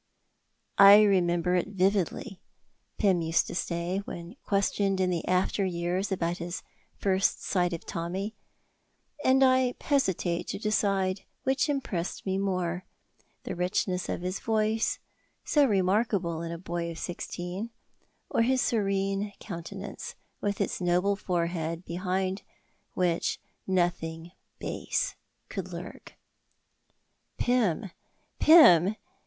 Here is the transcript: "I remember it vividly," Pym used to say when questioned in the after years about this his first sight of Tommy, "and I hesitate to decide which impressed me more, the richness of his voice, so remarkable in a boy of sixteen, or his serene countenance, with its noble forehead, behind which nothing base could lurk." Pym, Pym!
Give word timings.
"I 0.79 1.03
remember 1.03 1.53
it 1.53 1.67
vividly," 1.67 2.41
Pym 2.97 3.21
used 3.21 3.45
to 3.45 3.53
say 3.53 3.99
when 3.99 4.35
questioned 4.43 4.99
in 4.99 5.11
the 5.11 5.23
after 5.27 5.63
years 5.63 6.11
about 6.11 6.39
this 6.39 6.39
his 6.39 6.63
first 6.97 7.43
sight 7.45 7.71
of 7.71 7.85
Tommy, 7.85 8.33
"and 9.23 9.43
I 9.43 9.75
hesitate 9.79 10.47
to 10.47 10.57
decide 10.57 11.21
which 11.43 11.69
impressed 11.69 12.25
me 12.25 12.39
more, 12.39 12.83
the 13.43 13.55
richness 13.55 14.09
of 14.09 14.21
his 14.21 14.39
voice, 14.39 14.97
so 15.45 15.65
remarkable 15.67 16.41
in 16.41 16.51
a 16.51 16.57
boy 16.57 16.89
of 16.89 16.97
sixteen, 16.97 17.69
or 18.27 18.41
his 18.41 18.59
serene 18.63 19.33
countenance, 19.39 20.15
with 20.41 20.59
its 20.59 20.81
noble 20.81 21.15
forehead, 21.15 21.85
behind 21.85 22.41
which 22.95 23.39
nothing 23.67 24.31
base 24.57 25.13
could 25.47 25.71
lurk." 25.71 26.15
Pym, 27.37 27.91
Pym! 28.39 28.95